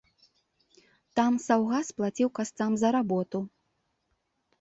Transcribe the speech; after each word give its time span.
Там 1.19 1.33
саўгас 1.47 1.91
плаціў 1.99 2.29
касцам 2.39 2.71
за 2.85 2.89
работу. 2.97 3.43